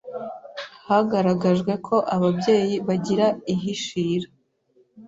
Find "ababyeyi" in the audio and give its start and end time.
2.15-2.75